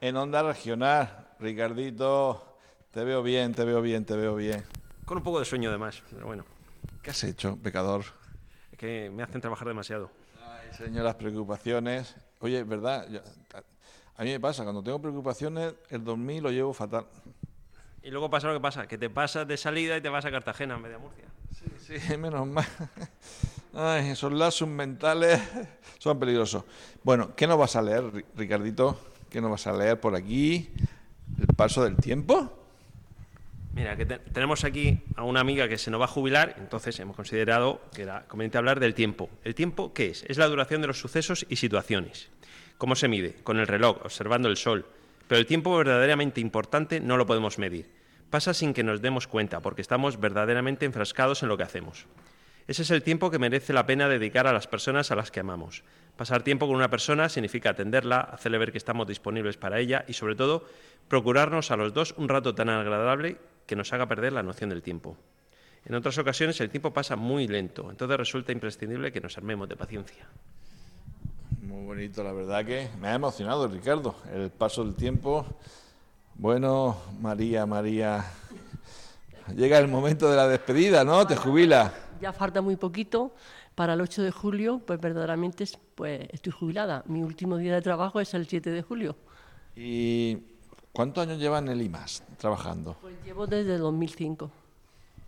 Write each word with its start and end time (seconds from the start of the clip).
en 0.00 0.16
Onda 0.16 0.42
Regional. 0.42 1.28
Ricardito, 1.38 2.56
te 2.90 3.04
veo 3.04 3.22
bien, 3.22 3.54
te 3.54 3.64
veo 3.64 3.80
bien, 3.80 4.04
te 4.04 4.14
veo 4.16 4.34
bien. 4.36 4.62
Con 5.04 5.18
un 5.18 5.24
poco 5.24 5.38
de 5.38 5.44
sueño 5.44 5.70
además, 5.70 6.02
pero 6.10 6.26
bueno. 6.26 6.44
¿Qué 7.02 7.10
has 7.10 7.24
hecho, 7.24 7.56
pecador? 7.56 8.04
Es 8.72 8.78
que 8.78 9.10
me 9.10 9.22
hacen 9.22 9.40
trabajar 9.40 9.66
demasiado. 9.68 10.10
Ay, 10.42 10.72
señor, 10.76 11.04
las 11.04 11.14
preocupaciones. 11.16 12.14
Oye, 12.40 12.62
¿verdad? 12.64 13.08
Yo- 13.08 13.20
a 14.16 14.22
mí 14.22 14.30
me 14.30 14.40
pasa, 14.40 14.64
cuando 14.64 14.82
tengo 14.82 15.00
preocupaciones, 15.00 15.74
el 15.88 16.04
dormir 16.04 16.42
lo 16.42 16.50
llevo 16.50 16.74
fatal. 16.74 17.06
Y 18.02 18.10
luego 18.10 18.28
pasa 18.28 18.48
lo 18.48 18.54
que 18.54 18.60
pasa, 18.60 18.86
que 18.86 18.98
te 18.98 19.08
pasas 19.08 19.48
de 19.48 19.56
salida 19.56 19.96
y 19.96 20.02
te 20.02 20.10
vas 20.10 20.24
a 20.26 20.30
Cartagena 20.30 20.74
en 20.76 20.82
vez 20.82 20.90
de 20.92 20.96
a 20.96 20.98
Murcia. 20.98 21.24
Sí, 21.78 22.16
menos 22.18 22.46
mal. 22.46 22.66
Ay, 23.72 24.10
esos 24.10 24.32
lazos 24.32 24.68
mentales 24.68 25.40
son 25.98 26.18
peligrosos. 26.18 26.64
Bueno, 27.02 27.34
¿qué 27.34 27.46
nos 27.46 27.58
vas 27.58 27.76
a 27.76 27.82
leer, 27.82 28.04
Ri- 28.12 28.24
Ricardito? 28.36 28.98
¿Qué 29.30 29.40
nos 29.40 29.50
vas 29.52 29.66
a 29.68 29.72
leer 29.72 30.00
por 30.00 30.16
aquí? 30.16 30.70
¿El 31.38 31.54
paso 31.54 31.84
del 31.84 31.96
tiempo? 31.96 32.52
Mira, 33.72 33.96
tenemos 34.32 34.64
aquí 34.64 34.98
a 35.14 35.22
una 35.22 35.38
amiga 35.38 35.68
que 35.68 35.78
se 35.78 35.92
nos 35.92 36.00
va 36.00 36.06
a 36.06 36.08
jubilar, 36.08 36.56
entonces 36.58 36.98
hemos 36.98 37.14
considerado 37.14 37.80
que 37.94 38.02
era 38.02 38.26
conveniente 38.26 38.58
hablar 38.58 38.80
del 38.80 38.94
tiempo. 38.94 39.30
¿El 39.44 39.54
tiempo 39.54 39.94
qué 39.94 40.08
es? 40.08 40.24
Es 40.26 40.36
la 40.36 40.48
duración 40.48 40.80
de 40.80 40.88
los 40.88 40.98
sucesos 40.98 41.46
y 41.48 41.56
situaciones. 41.56 42.28
¿Cómo 42.76 42.96
se 42.96 43.06
mide? 43.06 43.36
Con 43.44 43.60
el 43.60 43.68
reloj, 43.68 43.98
observando 44.04 44.48
el 44.48 44.56
sol. 44.56 44.84
Pero 45.28 45.38
el 45.38 45.46
tiempo 45.46 45.76
verdaderamente 45.76 46.40
importante 46.40 46.98
no 46.98 47.16
lo 47.16 47.26
podemos 47.26 47.56
medir. 47.58 47.88
Pasa 48.30 48.52
sin 48.52 48.74
que 48.74 48.82
nos 48.82 49.00
demos 49.00 49.28
cuenta, 49.28 49.60
porque 49.60 49.82
estamos 49.82 50.18
verdaderamente 50.18 50.86
enfrascados 50.86 51.44
en 51.44 51.50
lo 51.50 51.56
que 51.56 51.62
hacemos. 51.62 52.06
Ese 52.66 52.82
es 52.82 52.90
el 52.90 53.02
tiempo 53.04 53.30
que 53.30 53.38
merece 53.38 53.72
la 53.72 53.86
pena 53.86 54.08
dedicar 54.08 54.46
a 54.46 54.52
las 54.52 54.66
personas 54.66 55.10
a 55.10 55.16
las 55.16 55.30
que 55.30 55.40
amamos. 55.40 55.84
Pasar 56.20 56.42
tiempo 56.42 56.66
con 56.66 56.76
una 56.76 56.90
persona 56.90 57.30
significa 57.30 57.70
atenderla, 57.70 58.20
hacerle 58.20 58.58
ver 58.58 58.72
que 58.72 58.76
estamos 58.76 59.06
disponibles 59.06 59.56
para 59.56 59.78
ella 59.80 60.04
y, 60.06 60.12
sobre 60.12 60.36
todo, 60.36 60.66
procurarnos 61.08 61.70
a 61.70 61.76
los 61.76 61.94
dos 61.94 62.12
un 62.18 62.28
rato 62.28 62.54
tan 62.54 62.68
agradable 62.68 63.38
que 63.64 63.74
nos 63.74 63.90
haga 63.94 64.04
perder 64.04 64.34
la 64.34 64.42
noción 64.42 64.68
del 64.68 64.82
tiempo. 64.82 65.16
En 65.86 65.94
otras 65.94 66.18
ocasiones 66.18 66.60
el 66.60 66.68
tiempo 66.68 66.92
pasa 66.92 67.16
muy 67.16 67.48
lento, 67.48 67.90
entonces 67.90 68.18
resulta 68.18 68.52
imprescindible 68.52 69.10
que 69.10 69.22
nos 69.22 69.38
armemos 69.38 69.66
de 69.66 69.76
paciencia. 69.76 70.26
Muy 71.62 71.86
bonito, 71.86 72.22
la 72.22 72.32
verdad 72.32 72.66
que 72.66 72.90
me 73.00 73.08
ha 73.08 73.14
emocionado, 73.14 73.66
Ricardo, 73.66 74.14
el 74.30 74.50
paso 74.50 74.84
del 74.84 74.96
tiempo. 74.96 75.46
Bueno, 76.34 76.98
María, 77.18 77.64
María, 77.64 78.26
llega 79.56 79.78
el 79.78 79.88
momento 79.88 80.28
de 80.30 80.36
la 80.36 80.46
despedida, 80.46 81.02
¿no? 81.02 81.26
Te 81.26 81.34
jubila. 81.34 81.94
Ya 82.20 82.34
falta 82.34 82.60
muy 82.60 82.76
poquito 82.76 83.32
para 83.80 83.94
el 83.94 84.02
8 84.02 84.22
de 84.22 84.30
julio, 84.30 84.82
pues 84.86 85.00
verdaderamente 85.00 85.64
es- 85.64 85.78
pues, 85.94 86.28
estoy 86.32 86.52
jubilada. 86.52 87.02
Mi 87.06 87.22
último 87.22 87.56
día 87.56 87.72
de 87.74 87.80
trabajo 87.80 88.20
es 88.20 88.34
el 88.34 88.46
7 88.46 88.68
de 88.70 88.82
julio. 88.82 89.16
¿Y 89.74 90.36
cuántos 90.92 91.26
años 91.26 91.38
lleva 91.38 91.60
en 91.60 91.68
el 91.68 91.80
IMAS 91.80 92.22
trabajando? 92.36 92.98
Pues 93.00 93.14
llevo 93.24 93.46
desde 93.46 93.78
2005. 93.78 94.50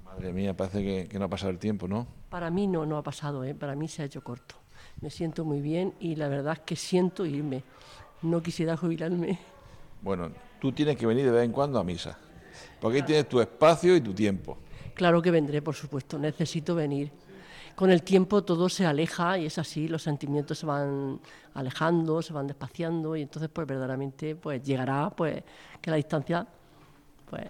Madre 0.04 0.34
mía, 0.34 0.54
parece 0.54 0.82
que, 0.82 1.08
que 1.08 1.18
no 1.18 1.24
ha 1.24 1.28
pasado 1.28 1.48
el 1.50 1.58
tiempo, 1.58 1.88
¿no? 1.88 2.06
Para 2.28 2.50
mí 2.50 2.66
no, 2.66 2.84
no 2.84 2.98
ha 2.98 3.02
pasado, 3.02 3.42
¿eh? 3.42 3.54
para 3.54 3.74
mí 3.74 3.88
se 3.88 4.02
ha 4.02 4.04
hecho 4.04 4.22
corto. 4.22 4.54
Me 5.00 5.08
siento 5.08 5.46
muy 5.46 5.62
bien 5.62 5.94
y 5.98 6.16
la 6.16 6.28
verdad 6.28 6.52
es 6.52 6.60
que 6.60 6.76
siento 6.76 7.24
irme. 7.24 7.62
No 8.20 8.42
quisiera 8.42 8.76
jubilarme. 8.76 9.38
Bueno, 10.02 10.30
tú 10.60 10.72
tienes 10.72 10.98
que 10.98 11.06
venir 11.06 11.24
de 11.24 11.30
vez 11.30 11.44
en 11.46 11.52
cuando 11.52 11.78
a 11.78 11.84
misa, 11.84 12.18
porque 12.82 12.98
ahí 12.98 13.02
tienes 13.02 13.26
tu 13.30 13.40
espacio 13.40 13.96
y 13.96 14.02
tu 14.02 14.12
tiempo. 14.12 14.58
Claro 14.92 15.22
que 15.22 15.30
vendré, 15.30 15.62
por 15.62 15.74
supuesto, 15.74 16.18
necesito 16.18 16.74
venir. 16.74 17.10
Con 17.74 17.90
el 17.90 18.02
tiempo 18.02 18.44
todo 18.44 18.68
se 18.68 18.86
aleja 18.86 19.38
y 19.38 19.46
es 19.46 19.58
así, 19.58 19.88
los 19.88 20.02
sentimientos 20.02 20.58
se 20.58 20.66
van 20.66 21.20
alejando, 21.54 22.22
se 22.22 22.32
van 22.32 22.46
despaciando 22.46 23.16
y 23.16 23.22
entonces 23.22 23.50
pues 23.52 23.66
verdaderamente 23.66 24.36
pues 24.36 24.62
llegará 24.62 25.10
pues 25.10 25.42
que 25.80 25.90
la 25.90 25.96
distancia 25.96 26.46
pues 27.28 27.46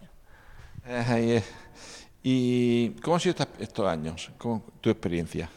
Eh. 0.87 1.43
¿Y 2.23 2.91
cómo 3.03 3.17
han 3.17 3.21
sido 3.21 3.35
estos 3.59 3.87
años? 3.87 4.31
¿Cómo, 4.39 4.63
tu 4.81 4.91
experiencia? 4.91 5.49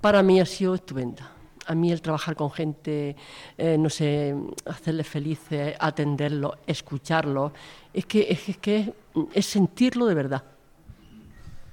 Para 0.00 0.22
mí 0.22 0.40
ha 0.40 0.46
sido 0.46 0.74
estupenda. 0.74 1.30
A 1.66 1.74
mí 1.74 1.92
el 1.92 2.00
trabajar 2.00 2.34
con 2.34 2.50
gente, 2.50 3.14
eh, 3.56 3.76
no 3.78 3.90
sé, 3.90 4.34
hacerles 4.64 5.06
felices, 5.06 5.76
atenderlos, 5.78 6.56
escucharlos, 6.66 7.52
es 7.92 8.06
que 8.06 8.26
es, 8.28 8.48
es 8.48 8.56
que 8.56 8.92
es 9.34 9.46
sentirlo 9.46 10.06
de 10.06 10.14
verdad. 10.14 10.42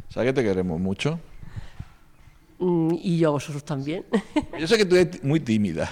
¿Sabes 0.10 0.30
que 0.30 0.34
te 0.34 0.44
queremos 0.44 0.80
mucho? 0.80 1.20
Mm, 2.60 2.94
Y 3.02 3.18
yo 3.18 3.30
a 3.30 3.32
vosotros 3.32 3.64
también. 3.66 4.06
Yo 4.60 4.68
sé 4.68 4.78
que 4.78 4.86
tú 4.86 4.96
eres 4.96 5.24
muy 5.24 5.40
tímida. 5.40 5.90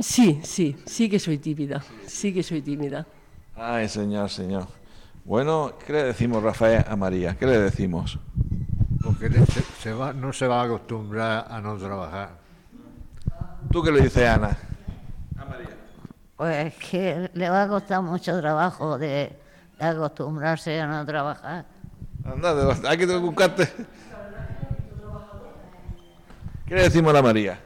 Sí, 0.00 0.40
sí, 0.44 0.76
sí 0.86 1.08
que 1.10 1.18
soy 1.18 1.38
tímida, 1.38 1.82
sí 2.06 2.32
que 2.32 2.42
soy 2.42 2.62
tímida. 2.62 3.06
Ay, 3.56 3.88
señor, 3.88 4.30
señor. 4.30 4.66
Bueno, 5.24 5.72
¿qué 5.84 5.92
le 5.92 6.04
decimos, 6.04 6.42
Rafael, 6.42 6.84
a 6.88 6.96
María? 6.96 7.36
¿Qué 7.36 7.44
le 7.46 7.58
decimos? 7.58 8.18
Porque 9.02 9.28
se, 9.30 9.62
se 9.82 9.92
va, 9.92 10.12
no 10.12 10.32
se 10.32 10.46
va 10.46 10.62
a 10.62 10.64
acostumbrar 10.64 11.46
a 11.50 11.60
no 11.60 11.76
trabajar. 11.76 12.30
¿Tú 13.70 13.82
qué 13.82 13.90
le 13.92 14.02
dices, 14.02 14.26
Ana? 14.28 14.56
Pues 16.36 16.74
que 16.76 17.30
le 17.34 17.50
va 17.50 17.64
a 17.64 17.68
costar 17.68 18.00
mucho 18.00 18.38
trabajo 18.40 18.96
de, 18.96 19.32
de 19.78 19.84
acostumbrarse 19.84 20.80
a 20.80 20.86
no 20.86 21.04
trabajar. 21.04 21.66
Anda, 22.24 22.76
hay 22.88 22.96
que 22.96 23.06
buscarte. 23.16 23.68
¿Qué 26.68 26.74
le 26.74 26.82
decimos 26.82 27.10
a 27.10 27.14
la 27.14 27.22
María? 27.22 27.60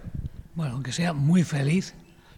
Bueno, 0.55 0.83
que 0.83 0.93
sea 0.93 1.13
muy 1.13 1.43
feliz, 1.43 1.95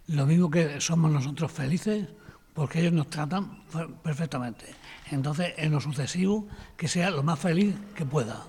lo 0.08 0.24
mismo 0.26 0.50
que 0.50 0.80
somos 0.80 1.10
nosotros 1.10 1.52
felices, 1.52 2.06
porque 2.54 2.80
ellos 2.80 2.92
nos 2.92 3.10
tratan 3.10 3.62
fe- 3.68 3.88
perfectamente. 4.02 4.66
Entonces, 5.10 5.52
en 5.56 5.72
lo 5.72 5.80
sucesivo, 5.80 6.46
que 6.76 6.88
sea 6.88 7.10
lo 7.10 7.22
más 7.22 7.38
feliz 7.38 7.74
que 7.94 8.04
pueda. 8.06 8.42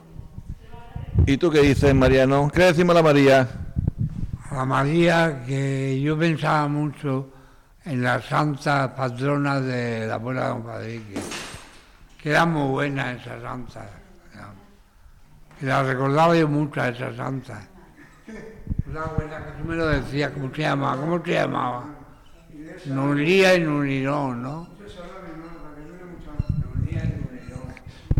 ¿Y 1.26 1.38
tú 1.38 1.50
qué 1.52 1.62
dices, 1.62 1.94
Mariano? 1.94 2.50
¿Qué 2.54 2.60
le 2.60 2.66
decimos 2.68 2.96
a 2.96 3.00
la 3.00 3.04
María? 3.04 3.50
A 4.52 4.56
la 4.56 4.66
María 4.66 5.44
que 5.46 6.00
yo 6.02 6.18
pensaba 6.18 6.68
mucho 6.68 7.32
en 7.84 8.02
la 8.02 8.22
santa 8.22 8.96
patrona 8.96 9.60
de 9.60 10.08
la 10.08 10.16
abuela 10.16 10.44
de 10.44 10.48
Don 10.50 10.64
Padrique, 10.64 11.20
que 12.22 12.30
era 12.30 12.46
muy 12.46 12.70
buena 12.70 13.12
esa 13.14 13.42
santa. 13.42 13.90
Que 15.60 15.66
la 15.66 15.84
recordaba 15.84 16.36
yo 16.38 16.48
mucho 16.48 16.82
a 16.82 16.90
esa 16.90 17.16
santa. 17.16 17.66
Una 18.88 19.02
abuela 19.02 19.46
que 19.46 19.62
tú 19.62 19.68
me 19.68 19.76
lo 19.76 19.88
decías, 19.88 20.32
¿cómo 20.32 20.54
se 20.54 20.62
llamaba? 20.62 21.00
¿Cómo 21.00 21.24
se 21.24 21.34
llamaba? 21.34 21.86
Nulía 22.86 23.56
y 23.56 23.62
Nulirón, 23.62 24.42
¿no? 24.42 24.68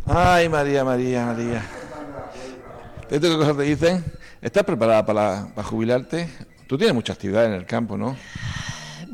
Ay, 0.08 0.50
María, 0.50 0.84
María, 0.84 1.26
María. 1.26 1.66
¿Esto 3.10 3.30
qué 3.30 3.38
cosas 3.38 3.58
te 3.58 3.64
dicen? 3.64 4.04
¿Estás 4.42 4.64
preparada 4.64 5.06
para, 5.06 5.48
para 5.56 5.68
jubilarte? 5.68 6.30
Tú 6.68 6.78
tienes 6.78 6.94
mucha 6.94 7.14
actividad 7.14 7.46
en 7.46 7.54
el 7.54 7.66
campo, 7.66 7.98
¿no? 7.98 8.16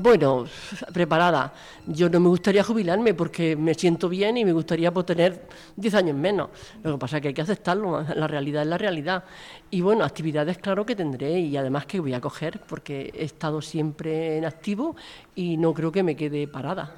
Bueno, 0.02 0.46
preparada. 0.94 1.54
Yo 1.86 2.10
no 2.10 2.20
me 2.20 2.30
gustaría 2.30 2.64
jubilarme 2.64 3.14
porque 3.14 3.56
me 3.56 3.74
siento 3.76 4.10
bien 4.10 4.38
y 4.38 4.46
me 4.46 4.52
gustaría 4.52 4.92
pues, 4.92 5.06
tener 5.06 5.48
10 5.76 5.94
años 5.94 6.16
menos. 6.16 6.50
Lo 6.84 6.94
que 6.94 6.98
pasa 6.98 7.18
es 7.18 7.22
que 7.22 7.28
hay 7.30 7.34
que 7.34 7.42
aceptarlo, 7.42 8.02
la 8.16 8.28
realidad 8.28 8.64
es 8.64 8.68
la 8.68 8.78
realidad. 8.78 9.24
Y 9.70 9.82
bueno, 9.82 10.04
actividades 10.04 10.58
claro 10.58 10.86
que 10.86 10.96
tendré 10.96 11.40
y 11.40 11.56
además 11.56 11.86
que 11.86 12.00
voy 12.00 12.14
a 12.14 12.22
coger 12.22 12.60
porque 12.68 13.12
he 13.16 13.26
estado 13.26 13.62
siempre 13.62 14.38
en 14.38 14.46
activo 14.46 14.96
y 15.36 15.58
no 15.58 15.74
creo 15.74 15.92
que 15.92 16.02
me 16.02 16.16
quede 16.16 16.48
parada. 16.48 16.96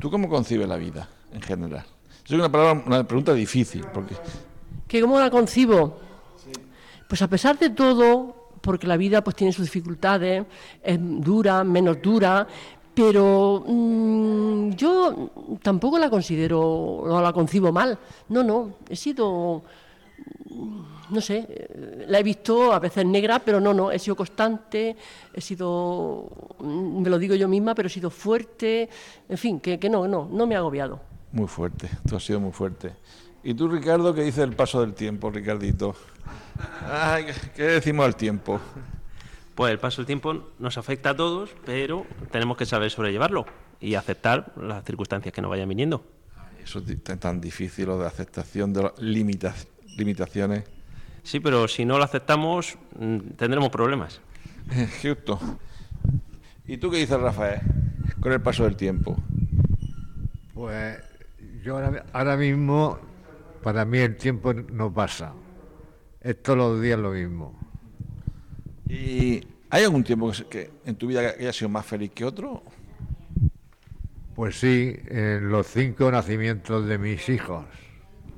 ¿Tú 0.00 0.10
cómo 0.10 0.28
concibes 0.28 0.68
la 0.68 0.76
vida 0.76 1.08
en 1.32 1.42
general? 1.42 1.84
Es 2.24 2.32
una, 2.32 2.50
palabra, 2.50 2.82
una 2.84 3.04
pregunta 3.04 3.32
difícil, 3.32 3.84
porque 3.92 4.14
¿Que 4.88 5.00
cómo 5.02 5.20
la 5.20 5.30
concibo? 5.30 6.00
Pues 7.08 7.22
a 7.22 7.28
pesar 7.28 7.58
de 7.58 7.70
todo, 7.70 8.37
porque 8.68 8.86
la 8.86 8.98
vida 8.98 9.24
pues 9.24 9.34
tiene 9.34 9.50
sus 9.50 9.64
dificultades, 9.64 10.44
es 10.82 10.98
dura, 11.00 11.64
menos 11.64 12.02
dura, 12.02 12.46
pero 12.92 13.64
mm, 13.66 14.72
yo 14.72 15.30
tampoco 15.62 15.98
la 15.98 16.10
considero, 16.10 17.02
no 17.06 17.22
la 17.22 17.32
concibo 17.32 17.72
mal. 17.72 17.98
No, 18.28 18.42
no, 18.42 18.74
he 18.86 18.94
sido 18.94 19.62
mm, 20.50 20.80
no 21.08 21.20
sé, 21.22 21.46
eh, 21.48 22.04
la 22.08 22.18
he 22.18 22.22
visto 22.22 22.70
a 22.74 22.78
veces 22.78 23.06
negra, 23.06 23.38
pero 23.38 23.58
no, 23.58 23.72
no, 23.72 23.90
he 23.90 23.98
sido 23.98 24.14
constante, 24.14 24.94
he 25.32 25.40
sido, 25.40 26.28
mm, 26.58 27.00
me 27.00 27.08
lo 27.08 27.18
digo 27.18 27.34
yo 27.36 27.48
misma, 27.48 27.74
pero 27.74 27.86
he 27.86 27.90
sido 27.90 28.10
fuerte, 28.10 28.90
en 29.30 29.38
fin, 29.38 29.60
que, 29.60 29.78
que 29.78 29.88
no, 29.88 30.06
no, 30.06 30.28
no 30.30 30.46
me 30.46 30.56
ha 30.56 30.58
agobiado. 30.58 31.00
Muy 31.32 31.46
fuerte, 31.46 31.88
tú 32.06 32.16
has 32.16 32.22
sido 32.22 32.38
muy 32.38 32.52
fuerte. 32.52 32.92
¿Y 33.48 33.54
tú, 33.54 33.66
Ricardo, 33.66 34.14
qué 34.14 34.24
dice 34.24 34.42
el 34.42 34.52
paso 34.52 34.82
del 34.82 34.92
tiempo, 34.92 35.30
Ricardito? 35.30 35.96
Ay, 36.86 37.24
¿Qué 37.56 37.62
decimos 37.62 38.04
al 38.04 38.14
tiempo? 38.14 38.60
Pues 39.54 39.72
el 39.72 39.78
paso 39.78 40.02
del 40.02 40.06
tiempo 40.06 40.50
nos 40.58 40.76
afecta 40.76 41.08
a 41.08 41.16
todos, 41.16 41.48
pero 41.64 42.04
tenemos 42.30 42.58
que 42.58 42.66
saber 42.66 42.90
sobrellevarlo 42.90 43.46
y 43.80 43.94
aceptar 43.94 44.52
las 44.58 44.84
circunstancias 44.84 45.32
que 45.32 45.40
nos 45.40 45.50
vayan 45.50 45.66
viniendo. 45.66 46.04
Eso 46.62 46.82
es 46.86 47.20
tan 47.20 47.40
difícil, 47.40 47.86
lo 47.86 47.98
de 47.98 48.06
aceptación 48.06 48.74
de 48.74 48.82
las 48.82 48.92
limitaciones. 49.96 50.64
Sí, 51.22 51.40
pero 51.40 51.68
si 51.68 51.86
no 51.86 51.96
lo 51.96 52.04
aceptamos, 52.04 52.76
mm, 52.98 53.18
tendremos 53.38 53.70
problemas. 53.70 54.20
Justo. 55.00 55.40
¿Y 56.66 56.76
tú 56.76 56.90
qué 56.90 56.98
dices, 56.98 57.18
Rafael, 57.18 57.62
con 58.20 58.30
el 58.30 58.42
paso 58.42 58.64
del 58.64 58.76
tiempo? 58.76 59.16
Pues 60.52 60.98
yo 61.64 61.76
ahora, 61.76 62.04
ahora 62.12 62.36
mismo, 62.36 63.07
para 63.62 63.84
mí 63.84 63.98
el 63.98 64.16
tiempo 64.16 64.52
no 64.52 64.92
pasa. 64.92 65.32
Es 66.20 66.42
todos 66.42 66.58
los 66.58 66.80
días 66.82 66.98
lo 66.98 67.10
mismo. 67.10 67.58
¿Y 68.88 69.40
hay 69.70 69.84
algún 69.84 70.02
tiempo 70.04 70.32
que, 70.32 70.44
que 70.46 70.70
en 70.84 70.96
tu 70.96 71.06
vida 71.06 71.20
que 71.34 71.42
haya 71.42 71.52
sido 71.52 71.68
más 71.68 71.84
feliz 71.86 72.10
que 72.14 72.24
otro? 72.24 72.62
Pues 74.34 74.58
sí, 74.58 74.96
en 75.08 75.48
los 75.50 75.66
cinco 75.66 76.10
nacimientos 76.10 76.86
de 76.86 76.96
mis 76.98 77.28
hijos. 77.28 77.64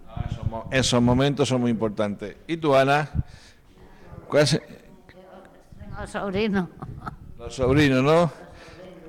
Ah, 0.09 0.27
esos, 0.31 0.47
mo- 0.47 0.69
esos 0.71 1.03
momentos 1.03 1.49
son 1.49 1.61
muy 1.61 1.71
importantes. 1.71 2.37
¿Y 2.47 2.57
tú, 2.57 2.75
Ana? 2.75 3.09
¿Cuál 4.29 4.43
es- 4.45 4.61
Tengo 5.79 6.07
sobrino. 6.07 6.71
Los 7.39 7.55
sobrinos, 7.55 8.03
¿no? 8.03 8.31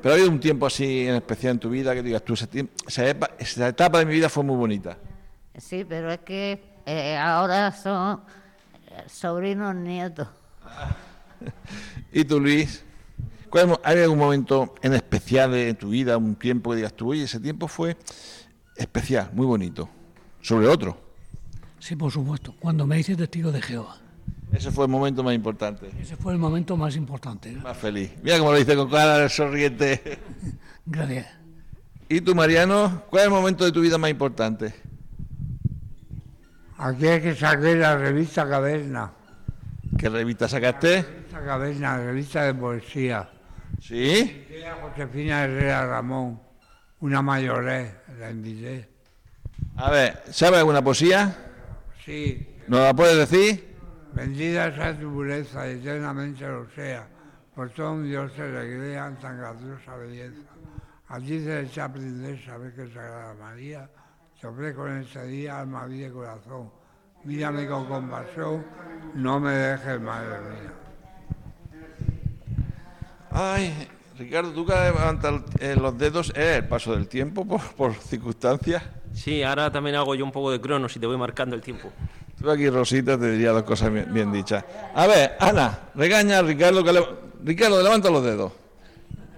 Pero 0.01 0.13
ha 0.13 0.17
habido 0.17 0.31
un 0.31 0.39
tiempo 0.39 0.65
así 0.65 1.07
en 1.07 1.15
especial 1.15 1.53
en 1.53 1.59
tu 1.59 1.69
vida 1.69 1.93
que 1.93 2.01
digas 2.01 2.23
tú, 2.23 2.33
esa 2.33 3.67
etapa 3.67 3.99
de 3.99 4.05
mi 4.05 4.13
vida 4.13 4.29
fue 4.29 4.43
muy 4.43 4.55
bonita. 4.57 4.97
Sí, 5.57 5.85
pero 5.87 6.11
es 6.11 6.19
que 6.19 6.63
eh, 6.85 7.17
ahora 7.17 7.71
son 7.71 8.21
eh, 8.87 9.03
sobrinos 9.07 9.75
nietos. 9.75 10.27
¿Y 12.11 12.23
tú, 12.25 12.39
Luis? 12.39 12.83
¿Cuál 13.49 13.63
es 13.65 13.69
mo- 13.71 13.79
¿Hay 13.83 13.99
algún 13.99 14.17
momento 14.19 14.75
en 14.81 14.93
especial 14.93 15.51
de 15.51 15.73
tu 15.73 15.89
vida, 15.89 16.17
un 16.17 16.35
tiempo 16.35 16.69
que 16.71 16.77
digas 16.77 16.93
tú, 16.93 17.11
oye, 17.11 17.23
ese 17.23 17.39
tiempo 17.39 17.67
fue 17.67 17.97
especial, 18.75 19.29
muy 19.33 19.45
bonito, 19.45 19.89
sobre 20.41 20.67
otro? 20.67 20.97
Sí, 21.79 21.95
por 21.95 22.11
supuesto. 22.11 22.53
Cuando 22.59 22.85
me 22.87 22.99
hice 22.99 23.15
testigo 23.15 23.51
de 23.51 23.61
Jehová. 23.61 23.97
Ese 24.53 24.69
fue 24.71 24.85
el 24.85 24.91
momento 24.91 25.23
más 25.23 25.33
importante, 25.33 25.89
Ese 25.99 26.15
fue 26.17 26.33
el 26.33 26.39
momento 26.39 26.75
más 26.77 26.95
importante. 26.95 27.51
más 27.53 27.75
feliz. 27.77 28.11
Mira 28.21 28.37
cómo 28.37 28.51
lo 28.51 28.57
dice 28.57 28.75
con 28.75 28.89
cara 28.89 29.17
de 29.19 29.29
sonriente. 29.29 30.19
Gracias. 30.85 31.27
¿Y 32.09 32.19
tú, 32.21 32.35
Mariano? 32.35 33.03
¿Cuál 33.09 33.21
es 33.21 33.27
el 33.27 33.33
momento 33.33 33.63
de 33.63 33.71
tu 33.71 33.79
vida 33.81 33.97
más 33.97 34.11
importante? 34.11 34.73
Aquí 36.83 37.07
hay 37.07 37.21
que 37.21 37.35
sacar 37.35 37.75
la 37.75 37.95
revista 37.95 38.49
Caverna. 38.49 39.13
¿Qué 39.99 40.09
revista 40.09 40.49
sacaste? 40.49 41.03
Revista 41.03 41.45
Caverna, 41.45 41.97
revista 41.97 42.43
de 42.45 42.55
poesía. 42.55 43.29
¿Sí? 43.79 44.47
Era 44.49 44.77
Josefina 44.81 45.43
Herrera 45.43 45.85
Ramón, 45.85 46.41
una 47.01 47.21
mayoré, 47.21 47.97
la 48.17 48.31
invité. 48.31 48.89
A 49.75 49.91
ver, 49.91 50.23
¿sabes 50.31 50.57
alguna 50.57 50.83
poesía? 50.83 51.35
Sí, 52.03 52.57
¿Nos 52.67 52.79
la 52.79 52.95
puedes 52.95 53.29
decir? 53.29 53.77
bendita 54.13 54.73
sea 54.73 54.99
tu 54.99 55.13
pureza 55.13 55.67
eternamente 55.67 56.47
lo 56.47 56.67
sea, 56.71 57.07
por 57.53 57.69
todo 57.69 57.93
un 57.93 58.05
Dios 58.05 58.33
se 58.35 58.49
le 58.49 58.75
crean 58.75 59.19
tan 59.19 59.37
graciosa 59.37 59.97
belleza. 59.97 60.49
A 61.09 61.19
ti 61.19 61.43
se 61.43 61.61
le 61.61 61.61
echa 61.61 61.91
saber 62.43 62.73
que 62.73 62.87
Sagrada 62.87 63.35
María 63.35 63.87
te 64.41 64.47
ofrezco 64.47 64.87
en 64.87 65.01
este 65.01 65.25
día 65.27 65.59
alma, 65.59 65.85
vida 65.85 66.07
y 66.07 66.11
corazón. 66.11 66.69
Mírame 67.23 67.67
con 67.67 67.85
compasión, 67.85 68.65
no 69.13 69.39
me 69.39 69.51
dejes, 69.51 70.01
madre 70.01 70.39
mía. 70.39 70.73
Ay, 73.29 73.87
Ricardo, 74.17 74.51
tú 74.51 74.65
que 74.65 74.73
levantas 74.73 75.41
eh, 75.59 75.75
los 75.79 75.97
dedos, 75.97 76.29
¿es 76.31 76.57
el 76.57 76.67
paso 76.67 76.93
del 76.93 77.07
tiempo 77.07 77.45
por, 77.45 77.61
por 77.75 77.93
circunstancias? 77.93 78.83
Sí, 79.13 79.43
ahora 79.43 79.71
también 79.71 79.95
hago 79.97 80.15
yo 80.15 80.25
un 80.25 80.31
poco 80.31 80.51
de 80.51 80.59
cronos 80.59 80.95
y 80.95 80.99
te 80.99 81.05
voy 81.05 81.17
marcando 81.17 81.55
el 81.55 81.61
tiempo. 81.61 81.91
Tú 82.41 82.49
aquí, 82.49 82.67
Rosita, 82.69 83.19
te 83.19 83.31
diría 83.31 83.51
dos 83.51 83.63
cosas 83.63 83.93
bien, 83.93 84.11
bien 84.11 84.31
dichas. 84.31 84.65
A 84.95 85.05
ver, 85.05 85.35
Ana, 85.39 85.77
regaña 85.93 86.39
a 86.39 86.41
Ricardo 86.41 86.83
que 86.83 86.93
le- 86.93 87.05
Ricardo, 87.43 87.81
levanta 87.83 88.09
los 88.09 88.23
dedos. 88.23 88.51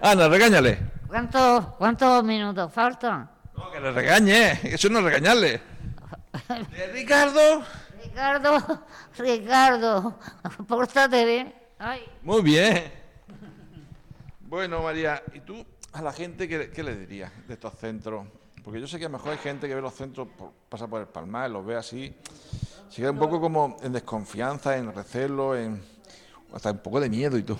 Ana, 0.00 0.28
regáñale. 0.28 0.78
¿Cuántos, 1.06 1.66
¿Cuántos 1.76 2.24
minutos 2.24 2.72
faltan? 2.72 3.30
No, 3.56 3.70
que 3.70 3.80
le 3.80 3.92
regañe, 3.92 4.60
eso 4.64 4.88
no 4.88 4.98
es 5.00 5.04
regañarle. 5.04 5.60
Eh, 6.72 6.90
Ricardo. 6.92 7.62
Ricardo, 8.02 8.84
Ricardo, 9.16 10.18
pórtate 10.66 11.24
bien. 11.24 11.54
Ay, 11.78 12.02
Muy 12.22 12.42
bien. 12.42 12.92
Bueno, 14.40 14.82
María, 14.82 15.22
¿y 15.32 15.40
tú 15.40 15.64
a 15.92 16.02
la 16.02 16.12
gente 16.12 16.48
qué, 16.48 16.70
qué 16.70 16.82
le 16.82 16.96
dirías 16.96 17.30
de 17.46 17.54
estos 17.54 17.74
centros? 17.78 18.26
Porque 18.64 18.80
yo 18.80 18.86
sé 18.88 18.98
que 18.98 19.04
a 19.04 19.08
lo 19.08 19.16
mejor 19.18 19.32
hay 19.32 19.38
gente 19.38 19.68
que 19.68 19.74
ve 19.74 19.80
los 19.80 19.94
centros, 19.94 20.28
por- 20.36 20.52
pasa 20.68 20.86
por 20.88 21.00
el 21.00 21.06
palmar, 21.06 21.50
los 21.50 21.64
ve 21.64 21.76
así, 21.76 22.14
se 22.90 22.96
queda 23.02 23.10
un 23.12 23.18
poco 23.18 23.40
como 23.40 23.76
en 23.82 23.92
desconfianza, 23.92 24.76
en 24.76 24.92
recelo, 24.94 25.56
en 25.56 25.82
hasta 26.52 26.70
un 26.72 26.78
poco 26.78 27.00
de 27.00 27.08
miedo 27.10 27.36
y 27.38 27.42
todo. 27.42 27.58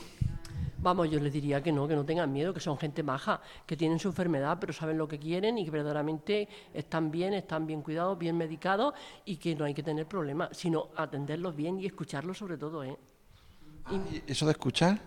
Vamos, 0.84 1.10
yo 1.10 1.18
les 1.18 1.32
diría 1.32 1.62
que 1.62 1.72
no, 1.72 1.88
que 1.88 1.96
no 1.96 2.04
tengan 2.04 2.30
miedo, 2.30 2.52
que 2.52 2.60
son 2.60 2.76
gente 2.76 3.02
maja, 3.02 3.40
que 3.64 3.74
tienen 3.74 3.98
su 3.98 4.08
enfermedad, 4.08 4.58
pero 4.60 4.74
saben 4.74 4.98
lo 4.98 5.08
que 5.08 5.18
quieren 5.18 5.56
y 5.56 5.64
que 5.64 5.70
verdaderamente 5.70 6.46
están 6.74 7.10
bien, 7.10 7.32
están 7.32 7.66
bien 7.66 7.80
cuidados, 7.80 8.18
bien 8.18 8.36
medicados 8.36 8.92
y 9.24 9.36
que 9.38 9.54
no 9.54 9.64
hay 9.64 9.72
que 9.72 9.82
tener 9.82 10.04
problemas, 10.06 10.50
sino 10.52 10.88
atenderlos 10.94 11.56
bien 11.56 11.80
y 11.80 11.86
escucharlos 11.86 12.36
sobre 12.36 12.58
todo, 12.58 12.84
¿eh? 12.84 12.94
Y 13.90 14.30
eso 14.30 14.44
de 14.44 14.52
escuchar, 14.52 14.98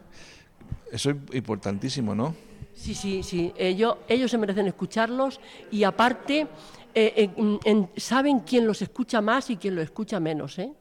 eso 0.92 1.12
es 1.12 1.16
importantísimo, 1.34 2.16
¿no? 2.16 2.34
Sí, 2.74 2.96
sí, 2.96 3.22
sí. 3.22 3.54
Ellos, 3.56 3.98
ellos 4.08 4.32
se 4.32 4.40
merecen 4.40 4.66
escucharlos 4.66 5.40
y 5.70 5.84
aparte 5.84 6.48
eh, 6.96 7.14
eh, 7.16 7.30
mm, 7.38 7.58
en- 7.64 7.90
saben 7.98 8.40
quién 8.40 8.66
los 8.66 8.82
escucha 8.82 9.22
más 9.22 9.52
y 9.52 9.58
quién 9.58 9.76
los 9.76 9.84
escucha 9.84 10.20
menos, 10.20 10.58
¿eh? 10.58 10.74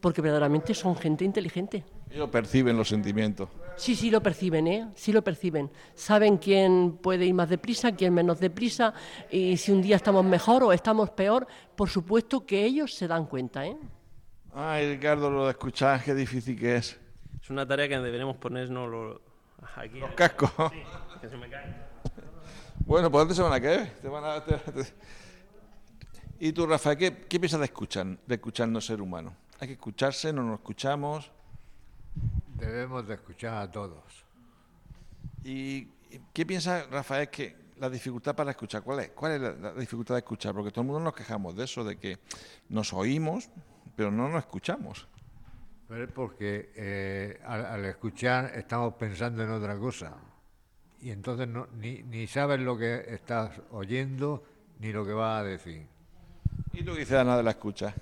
Porque 0.00 0.20
verdaderamente 0.22 0.72
son 0.72 0.94
gente 0.94 1.24
inteligente. 1.24 1.82
Ellos 2.12 2.30
perciben 2.30 2.76
los 2.76 2.86
sentimientos. 2.88 3.48
Sí, 3.76 3.94
sí 3.94 4.10
lo 4.10 4.22
perciben, 4.22 4.66
¿eh? 4.66 4.88
Sí 4.94 5.12
lo 5.12 5.22
perciben. 5.22 5.70
Saben 5.94 6.38
quién 6.38 6.98
puede 7.02 7.26
ir 7.26 7.34
más 7.34 7.48
deprisa, 7.48 7.92
quién 7.92 8.14
menos 8.14 8.40
deprisa, 8.40 8.94
y 9.30 9.56
si 9.58 9.70
un 9.72 9.82
día 9.82 9.96
estamos 9.96 10.24
mejor 10.24 10.62
o 10.64 10.72
estamos 10.72 11.10
peor, 11.10 11.46
por 11.76 11.88
supuesto 11.90 12.46
que 12.46 12.64
ellos 12.64 12.94
se 12.94 13.06
dan 13.06 13.26
cuenta, 13.26 13.66
¿eh? 13.66 13.76
Ay, 14.54 14.88
Ricardo, 14.94 15.30
lo 15.30 15.44
de 15.44 15.50
escuchar, 15.50 16.02
qué 16.02 16.14
difícil 16.14 16.58
que 16.58 16.76
es. 16.76 16.98
Es 17.42 17.50
una 17.50 17.66
tarea 17.66 17.86
que 17.88 17.98
deberemos 17.98 18.36
ponernos 18.36 18.88
lo- 18.90 19.20
aquí. 19.76 19.98
Los 20.00 20.12
cascos. 20.12 20.50
Que 21.20 21.28
se 21.28 21.36
me 21.36 21.48
cae. 21.50 21.74
Bueno, 22.86 23.10
pues 23.10 23.22
antes 23.22 23.36
se 23.36 23.42
van 23.42 23.52
a 23.52 23.60
caer. 23.60 23.90
Te 24.00 24.08
van 24.08 24.24
a- 24.24 24.42
te- 24.44 24.56
te- 24.56 24.94
¿Y 26.38 26.52
tú, 26.52 26.66
Rafael, 26.66 26.96
qué, 26.98 27.16
qué 27.28 27.38
piensas 27.40 27.60
de 27.60 27.66
escuchar, 27.66 28.06
de 28.26 28.34
escucharnos 28.34 28.84
ser 28.86 29.00
humano? 29.02 29.34
¿Hay 29.60 29.68
que 29.68 29.74
escucharse? 29.74 30.32
¿No 30.32 30.42
nos 30.42 30.54
escuchamos? 30.60 31.30
Debemos 32.58 33.06
de 33.06 33.14
escuchar 33.14 33.62
a 33.62 33.70
todos. 33.70 34.24
¿Y 35.44 35.86
qué 36.32 36.46
piensa 36.46 36.86
Rafael 36.90 37.28
que 37.28 37.56
la 37.78 37.90
dificultad 37.90 38.34
para 38.34 38.50
escuchar? 38.50 38.82
¿Cuál 38.82 39.00
es? 39.00 39.10
¿Cuál 39.10 39.32
es 39.32 39.40
la, 39.40 39.52
la 39.52 39.72
dificultad 39.74 40.14
de 40.14 40.20
escuchar? 40.20 40.54
Porque 40.54 40.70
todo 40.70 40.80
el 40.82 40.86
mundo 40.86 41.00
nos 41.00 41.14
quejamos 41.14 41.54
de 41.54 41.64
eso, 41.64 41.84
de 41.84 41.96
que 41.96 42.18
nos 42.68 42.92
oímos, 42.92 43.50
pero 43.94 44.10
no 44.10 44.28
nos 44.28 44.40
escuchamos. 44.40 45.06
Pero 45.88 46.04
es 46.04 46.10
porque 46.10 46.72
eh, 46.74 47.40
al, 47.44 47.64
al 47.66 47.84
escuchar 47.84 48.52
estamos 48.56 48.94
pensando 48.94 49.42
en 49.44 49.50
otra 49.50 49.78
cosa. 49.78 50.14
Y 51.00 51.10
entonces 51.10 51.46
no, 51.46 51.68
ni, 51.76 52.02
ni 52.02 52.26
sabes 52.26 52.58
lo 52.60 52.76
que 52.76 53.04
estás 53.08 53.60
oyendo 53.70 54.42
ni 54.80 54.92
lo 54.92 55.04
que 55.06 55.12
vas 55.12 55.42
a 55.42 55.44
decir. 55.44 55.86
¿Y 56.72 56.82
tú 56.82 56.94
dices, 56.94 57.12
Ana, 57.12 57.36
de 57.36 57.42
la 57.42 57.50
escucha? 57.50 57.94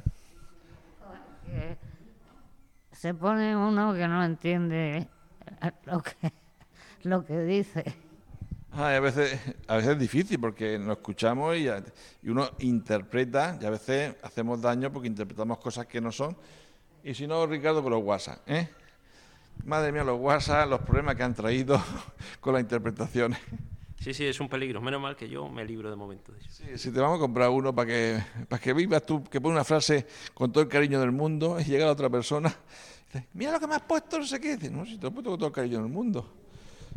Se 3.05 3.13
pone 3.13 3.55
uno 3.55 3.93
que 3.93 4.09
no 4.09 4.25
entiende 4.25 5.07
lo 5.85 6.01
que, 6.01 6.33
lo 7.03 7.23
que 7.23 7.39
dice. 7.41 7.85
A, 8.73 8.99
veces, 8.99 9.39
a 9.69 9.77
veces 9.77 9.91
es 9.91 9.99
difícil 9.99 10.41
porque 10.41 10.79
nos 10.79 10.97
escuchamos 10.97 11.55
y, 11.55 11.69
y 11.69 12.31
uno 12.31 12.49
interpreta 12.61 13.59
y 13.61 13.67
a 13.67 13.69
veces 13.69 14.17
hacemos 14.23 14.63
daño 14.63 14.91
porque 14.91 15.09
interpretamos 15.09 15.59
cosas 15.59 15.85
que 15.85 16.01
no 16.01 16.11
son. 16.11 16.35
Y 17.03 17.13
si 17.13 17.27
no, 17.27 17.47
Ricardo, 17.47 17.83
con 17.83 17.93
los 17.93 18.03
WhatsApp, 18.03 18.39
¿eh? 18.47 18.71
Madre 19.67 19.93
mía, 19.93 20.03
los 20.03 20.19
WhatsApp, 20.19 20.71
los 20.71 20.81
problemas 20.81 21.15
que 21.15 21.25
han 21.25 21.35
traído 21.35 21.79
con 22.41 22.55
las 22.55 22.63
interpretaciones. 22.63 23.39
Sí, 24.05 24.13
sí, 24.13 24.27
es 24.27 24.39
un 24.39 24.51
peligro. 24.51 24.83
Menos 24.83 25.01
mal 25.01 25.17
que 25.17 25.27
yo 25.27 25.49
me 25.49 25.65
libro 25.65 25.89
de 25.89 25.97
momento 25.97 26.31
de 26.31 26.39
eso. 26.39 26.51
Sí, 26.51 26.65
si 26.77 26.91
te 26.91 27.01
vamos 27.01 27.17
a 27.17 27.21
comprar 27.21 27.49
uno 27.49 27.75
para 27.75 27.87
que, 27.87 28.23
para 28.51 28.61
que 28.61 28.75
vivas 28.75 29.03
tú, 29.07 29.25
que 29.25 29.41
pone 29.41 29.55
una 29.55 29.65
frase 29.65 30.07
con 30.35 30.53
todo 30.53 30.63
el 30.63 30.69
cariño 30.69 31.01
del 31.01 31.11
mundo 31.11 31.59
y 31.59 31.65
llega 31.65 31.87
la 31.87 31.93
otra 31.93 32.11
persona 32.11 32.51
y 32.51 33.15
dice, 33.15 33.29
mira 33.33 33.53
lo 33.53 33.61
que 33.61 33.67
me 33.67 33.77
has 33.77 33.81
puesto, 33.81 34.19
no 34.19 34.27
sé 34.27 34.39
qué. 34.39 34.59
Dice, 34.59 34.71
no, 34.71 34.85
si 34.85 34.99
te 34.99 35.05
lo 35.05 35.09
he 35.09 35.11
puesto 35.11 35.31
con 35.31 35.39
todo 35.39 35.47
el 35.47 35.55
cariño 35.55 35.79
del 35.79 35.89
mundo. 35.89 36.35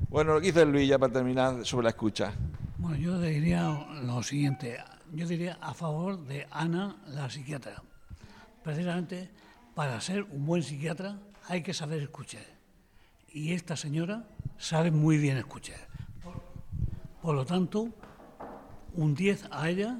Bueno, 0.10 0.34
lo 0.34 0.42
que 0.42 0.48
dice 0.48 0.66
Luis 0.66 0.90
ya 0.90 1.00
para 1.00 1.14
terminar 1.14 1.66
sobre 1.66 1.86
la 1.86 1.92
escucha. 1.92 2.34
Bueno, 2.78 2.98
yo 2.98 3.22
diría 3.22 3.88
lo 4.04 4.22
siguiente. 4.22 4.78
Yo 5.14 5.26
diría 5.30 5.58
a 5.62 5.74
favor 5.74 6.22
de 6.26 6.46
Ana, 6.52 6.98
la 7.08 7.30
psiquiatra. 7.30 7.82
Precisamente 8.66 9.30
para 9.76 10.02
ser 10.02 10.24
un 10.24 10.46
buen 10.46 10.62
psiquiatra 10.62 11.18
hay 11.48 11.64
que 11.64 11.74
saber 11.74 12.02
escuchar. 12.02 12.44
Y 13.32 13.54
esta 13.54 13.78
señora 13.78 14.28
sabe 14.58 14.92
muy 14.92 15.18
bien 15.18 15.38
escuchar. 15.38 15.88
Por, 17.28 17.36
lo 17.36 17.46
tanto, 17.46 17.90
un 18.94 19.14
10 19.14 19.50
a 19.52 19.70
ella, 19.70 20.00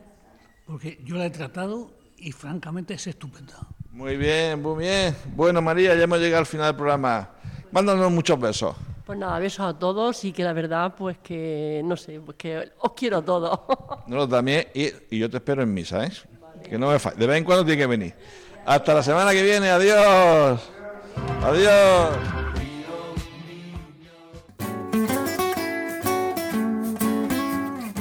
porque 0.66 0.98
yo 1.04 1.18
la 1.18 1.26
he 1.26 1.30
tratado 1.30 1.92
y 2.16 2.32
francamente 2.32 2.94
es 2.94 3.06
estupenda. 3.06 3.68
Muy 3.92 4.16
bien, 4.16 4.62
muy 4.62 4.86
bien. 4.86 5.14
Bueno, 5.36 5.62
María, 5.62 5.94
ya 5.94 6.04
hemos 6.04 6.20
llegado 6.20 6.40
al 6.40 6.46
final 6.46 6.68
del 6.68 6.78
programa. 6.78 7.32
Mándanos 7.70 8.10
muchos 8.14 8.40
besos. 8.40 8.78
Pues 9.06 9.20
nada, 9.20 9.38
besos 9.40 9.66
a 9.66 9.78
todos 9.78 10.24
y 10.24 10.32
que 10.32 10.42
la 10.42 10.54
verdad, 10.54 10.96
pues 10.98 11.18
que, 11.18 11.82
no 11.84 11.98
sé, 11.98 12.22
pues 12.22 12.38
que 12.38 12.72
os 12.80 12.94
quiero 12.94 13.18
a 13.18 13.26
todos. 13.26 13.60
No, 14.08 14.26
también, 14.26 14.70
y, 14.74 14.86
y 15.10 15.20
yo 15.20 15.30
te 15.30 15.36
espero 15.36 15.64
en 15.64 15.74
misa, 15.74 16.06
¿eh? 16.06 16.12
Que 16.64 16.78
no 16.78 16.92
me 16.92 16.98
falle. 16.98 17.18
De 17.18 17.28
vez 17.28 17.40
en 17.40 17.44
cuando 17.44 17.66
tiene 17.66 17.82
que 17.82 17.88
venir. 17.88 18.16
Hasta 18.66 18.94
la 18.94 19.04
semana 19.04 19.34
que 19.34 19.44
viene. 19.44 19.70
Adiós. 19.70 20.62
Adiós. 21.44 22.38